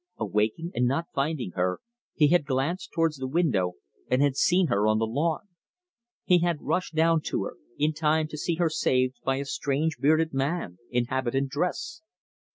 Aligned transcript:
Awaking, 0.17 0.71
and 0.73 0.87
not 0.87 1.09
finding 1.13 1.51
her, 1.51 1.79
he 2.15 2.29
had 2.29 2.47
glanced 2.47 2.91
towards 2.91 3.17
the 3.17 3.27
window, 3.27 3.73
and 4.09 4.19
had 4.23 4.35
seen 4.35 4.65
her 4.65 4.87
on 4.87 4.97
the 4.97 5.05
lawn. 5.05 5.49
He 6.25 6.39
had 6.39 6.59
rushed 6.63 6.95
down 6.95 7.21
to 7.25 7.43
her, 7.43 7.57
in 7.77 7.93
time 7.93 8.27
to 8.29 8.37
see 8.39 8.55
her 8.55 8.71
saved 8.71 9.19
by 9.23 9.35
a 9.35 9.45
strange 9.45 9.99
bearded 9.99 10.33
man 10.33 10.79
in 10.89 11.05
habitant 11.05 11.49
dress. 11.51 12.01